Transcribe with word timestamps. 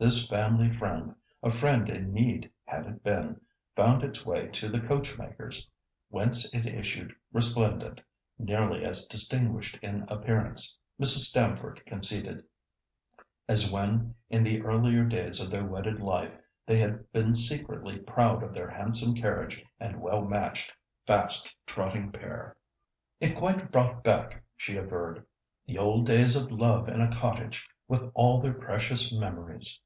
This 0.00 0.26
family 0.26 0.70
friend, 0.70 1.02
and 1.02 1.16
a 1.42 1.50
friend 1.54 1.86
in 1.90 2.10
need 2.14 2.50
had 2.64 2.86
it 2.86 3.04
been, 3.04 3.38
found 3.76 4.02
its 4.02 4.24
way 4.24 4.46
to 4.48 4.70
the 4.70 4.80
coachmaker's, 4.80 5.68
whence 6.08 6.54
it 6.54 6.64
issued 6.64 7.14
resplendent, 7.34 8.00
nearly 8.38 8.82
as 8.82 9.04
distinguished 9.06 9.78
in 9.82 10.06
appearance, 10.08 10.78
Mrs. 10.98 11.24
Stamford 11.28 11.84
conceded, 11.84 12.42
as 13.46 13.70
when, 13.70 14.14
in 14.30 14.42
the 14.42 14.62
earlier 14.62 15.04
days 15.04 15.38
of 15.38 15.50
their 15.50 15.66
wedded 15.66 16.00
life, 16.00 16.32
they 16.64 16.78
had 16.78 17.12
been 17.12 17.34
secretly 17.34 17.98
proud 17.98 18.42
of 18.42 18.54
their 18.54 18.70
handsome 18.70 19.14
carriage 19.14 19.62
and 19.78 20.00
well 20.00 20.24
matched, 20.24 20.72
fast 21.06 21.54
trotting 21.66 22.10
pair. 22.10 22.56
"It 23.20 23.36
quite 23.36 23.70
brought 23.70 24.02
back," 24.02 24.42
she 24.56 24.78
averred, 24.78 25.26
"the 25.66 25.76
old 25.76 26.06
days 26.06 26.36
of 26.36 26.50
love 26.50 26.88
in 26.88 27.02
a 27.02 27.10
cottage, 27.12 27.68
with 27.86 28.10
all 28.14 28.40
their 28.40 28.54
precious 28.54 29.12
memories." 29.12 29.78